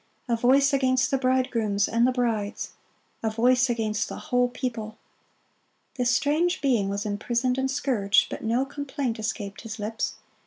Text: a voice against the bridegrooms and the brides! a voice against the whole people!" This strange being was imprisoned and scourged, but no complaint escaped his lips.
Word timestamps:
a 0.27 0.35
voice 0.35 0.73
against 0.73 1.11
the 1.11 1.17
bridegrooms 1.19 1.87
and 1.87 2.07
the 2.07 2.11
brides! 2.11 2.71
a 3.21 3.29
voice 3.29 3.69
against 3.69 4.09
the 4.09 4.17
whole 4.17 4.47
people!" 4.49 4.97
This 5.93 6.09
strange 6.09 6.59
being 6.59 6.89
was 6.89 7.05
imprisoned 7.05 7.59
and 7.59 7.69
scourged, 7.69 8.27
but 8.31 8.43
no 8.43 8.65
complaint 8.65 9.19
escaped 9.19 9.61
his 9.61 9.77
lips. 9.77 10.15